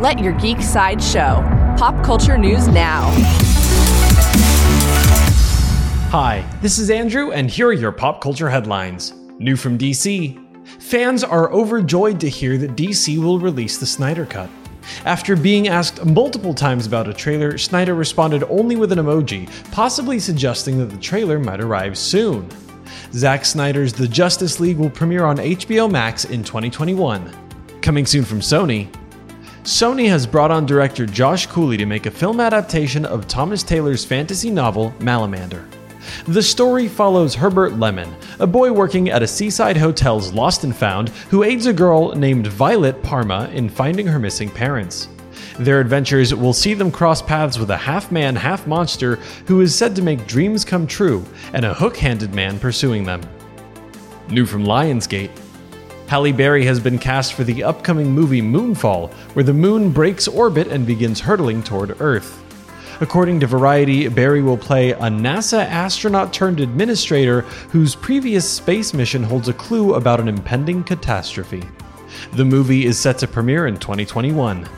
Let 0.00 0.18
your 0.18 0.32
geek 0.32 0.62
side 0.62 1.02
show. 1.02 1.44
Pop 1.76 2.02
culture 2.02 2.38
news 2.38 2.66
now. 2.68 3.10
Hi, 6.08 6.42
this 6.62 6.78
is 6.78 6.88
Andrew, 6.88 7.32
and 7.32 7.50
here 7.50 7.68
are 7.68 7.74
your 7.74 7.92
pop 7.92 8.22
culture 8.22 8.48
headlines. 8.48 9.12
New 9.38 9.56
from 9.56 9.76
DC. 9.76 10.42
Fans 10.80 11.22
are 11.22 11.52
overjoyed 11.52 12.18
to 12.20 12.30
hear 12.30 12.56
that 12.56 12.76
DC 12.76 13.18
will 13.18 13.38
release 13.38 13.76
the 13.76 13.84
Snyder 13.84 14.24
Cut. 14.24 14.48
After 15.04 15.36
being 15.36 15.68
asked 15.68 16.02
multiple 16.06 16.54
times 16.54 16.86
about 16.86 17.06
a 17.06 17.12
trailer, 17.12 17.58
Snyder 17.58 17.94
responded 17.94 18.42
only 18.44 18.76
with 18.76 18.92
an 18.92 19.00
emoji, 19.00 19.50
possibly 19.70 20.18
suggesting 20.18 20.78
that 20.78 20.88
the 20.88 20.96
trailer 20.96 21.38
might 21.38 21.60
arrive 21.60 21.98
soon. 21.98 22.48
Zack 23.12 23.44
Snyder's 23.44 23.92
The 23.92 24.08
Justice 24.08 24.60
League 24.60 24.78
will 24.78 24.88
premiere 24.88 25.26
on 25.26 25.36
HBO 25.36 25.90
Max 25.90 26.24
in 26.24 26.42
2021. 26.42 27.36
Coming 27.82 28.06
soon 28.06 28.24
from 28.24 28.40
Sony, 28.40 28.90
Sony 29.64 30.08
has 30.08 30.26
brought 30.26 30.50
on 30.50 30.64
director 30.64 31.04
Josh 31.04 31.46
Cooley 31.46 31.76
to 31.76 31.84
make 31.84 32.06
a 32.06 32.10
film 32.10 32.40
adaptation 32.40 33.04
of 33.04 33.28
Thomas 33.28 33.62
Taylor's 33.62 34.06
fantasy 34.06 34.50
novel 34.50 34.94
Malamander. 35.00 35.68
The 36.24 36.42
story 36.42 36.88
follows 36.88 37.34
Herbert 37.34 37.74
Lemon, 37.74 38.14
a 38.38 38.46
boy 38.46 38.72
working 38.72 39.10
at 39.10 39.22
a 39.22 39.28
seaside 39.28 39.76
hotel's 39.76 40.32
lost 40.32 40.64
and 40.64 40.74
found 40.74 41.10
who 41.28 41.42
aids 41.42 41.66
a 41.66 41.74
girl 41.74 42.14
named 42.14 42.46
Violet 42.46 43.02
Parma 43.02 43.50
in 43.52 43.68
finding 43.68 44.06
her 44.06 44.18
missing 44.18 44.48
parents. 44.48 45.08
Their 45.58 45.80
adventures 45.80 46.34
will 46.34 46.54
see 46.54 46.72
them 46.72 46.90
cross 46.90 47.20
paths 47.20 47.58
with 47.58 47.68
a 47.68 47.76
half 47.76 48.10
man, 48.10 48.36
half 48.36 48.66
monster 48.66 49.16
who 49.46 49.60
is 49.60 49.74
said 49.74 49.94
to 49.96 50.02
make 50.02 50.26
dreams 50.26 50.64
come 50.64 50.86
true, 50.86 51.22
and 51.52 51.66
a 51.66 51.74
hook 51.74 51.98
handed 51.98 52.34
man 52.34 52.58
pursuing 52.58 53.04
them. 53.04 53.20
New 54.30 54.46
from 54.46 54.64
Lionsgate 54.64 55.30
Halle 56.10 56.32
Berry 56.32 56.64
has 56.64 56.80
been 56.80 56.98
cast 56.98 57.34
for 57.34 57.44
the 57.44 57.62
upcoming 57.62 58.10
movie 58.10 58.42
Moonfall, 58.42 59.12
where 59.34 59.44
the 59.44 59.54
moon 59.54 59.92
breaks 59.92 60.26
orbit 60.26 60.66
and 60.66 60.84
begins 60.84 61.20
hurtling 61.20 61.62
toward 61.62 62.00
Earth. 62.00 62.42
According 63.00 63.38
to 63.38 63.46
Variety, 63.46 64.08
Berry 64.08 64.42
will 64.42 64.56
play 64.56 64.90
a 64.90 65.02
NASA 65.02 65.64
astronaut 65.64 66.32
turned 66.32 66.58
administrator 66.58 67.42
whose 67.70 67.94
previous 67.94 68.50
space 68.50 68.92
mission 68.92 69.22
holds 69.22 69.46
a 69.46 69.52
clue 69.52 69.94
about 69.94 70.18
an 70.18 70.26
impending 70.26 70.82
catastrophe. 70.82 71.62
The 72.32 72.44
movie 72.44 72.86
is 72.86 72.98
set 72.98 73.16
to 73.18 73.28
premiere 73.28 73.68
in 73.68 73.76
2021. 73.76 74.68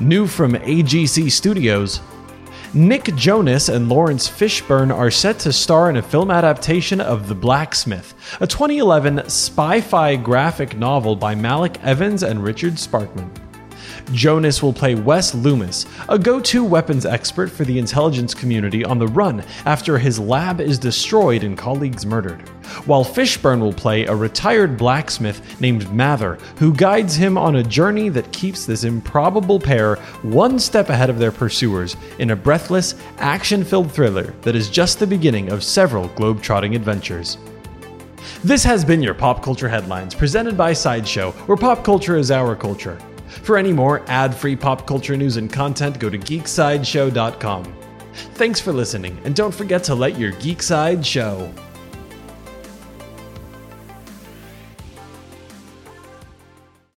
New 0.00 0.26
from 0.26 0.52
AGC 0.52 1.32
Studios, 1.32 2.02
Nick 2.74 3.14
Jonas 3.16 3.68
and 3.68 3.90
Laurence 3.90 4.30
Fishburne 4.30 4.96
are 4.96 5.10
set 5.10 5.38
to 5.40 5.52
star 5.52 5.90
in 5.90 5.96
a 5.96 6.02
film 6.02 6.30
adaptation 6.30 7.02
of 7.02 7.28
The 7.28 7.34
Blacksmith, 7.34 8.14
a 8.40 8.46
2011 8.46 9.28
spy 9.28 9.82
fi 9.82 10.16
graphic 10.16 10.78
novel 10.78 11.14
by 11.14 11.34
Malek 11.34 11.84
Evans 11.84 12.22
and 12.22 12.42
Richard 12.42 12.74
Sparkman. 12.74 13.41
Jonas 14.12 14.62
will 14.62 14.72
play 14.72 14.94
Wes 14.94 15.34
Loomis, 15.34 15.86
a 16.08 16.18
go 16.18 16.40
to 16.40 16.64
weapons 16.64 17.06
expert 17.06 17.50
for 17.50 17.64
the 17.64 17.78
intelligence 17.78 18.34
community 18.34 18.84
on 18.84 18.98
the 18.98 19.08
run 19.08 19.44
after 19.66 19.98
his 19.98 20.18
lab 20.18 20.60
is 20.60 20.78
destroyed 20.78 21.44
and 21.44 21.56
colleagues 21.56 22.06
murdered. 22.06 22.48
While 22.86 23.04
Fishburne 23.04 23.60
will 23.60 23.72
play 23.72 24.06
a 24.06 24.14
retired 24.14 24.76
blacksmith 24.76 25.60
named 25.60 25.92
Mather, 25.92 26.38
who 26.56 26.74
guides 26.74 27.14
him 27.14 27.36
on 27.36 27.56
a 27.56 27.62
journey 27.62 28.08
that 28.10 28.32
keeps 28.32 28.64
this 28.64 28.84
improbable 28.84 29.60
pair 29.60 29.96
one 30.22 30.58
step 30.58 30.88
ahead 30.88 31.10
of 31.10 31.18
their 31.18 31.32
pursuers 31.32 31.96
in 32.18 32.30
a 32.30 32.36
breathless, 32.36 32.94
action 33.18 33.64
filled 33.64 33.92
thriller 33.92 34.34
that 34.42 34.56
is 34.56 34.70
just 34.70 34.98
the 34.98 35.06
beginning 35.06 35.50
of 35.50 35.62
several 35.62 36.08
globe-trotting 36.08 36.74
adventures. 36.74 37.38
This 38.44 38.64
has 38.64 38.84
been 38.84 39.02
your 39.02 39.14
Pop 39.14 39.42
Culture 39.42 39.68
Headlines, 39.68 40.14
presented 40.14 40.56
by 40.56 40.72
Sideshow, 40.72 41.32
where 41.46 41.56
pop 41.56 41.84
culture 41.84 42.16
is 42.16 42.30
our 42.30 42.56
culture. 42.56 42.98
For 43.42 43.56
any 43.56 43.72
more 43.72 44.02
ad 44.08 44.34
free 44.34 44.56
pop 44.56 44.86
culture 44.86 45.16
news 45.16 45.36
and 45.36 45.52
content, 45.52 45.98
go 45.98 46.08
to 46.10 46.18
geeksideshow.com. 46.18 47.76
Thanks 48.34 48.60
for 48.60 48.72
listening, 48.72 49.18
and 49.24 49.34
don't 49.34 49.54
forget 49.54 49.82
to 49.84 49.94
let 49.94 50.18
your 50.18 50.32
geek 50.32 50.62
side 50.62 51.04
show. 51.04 51.52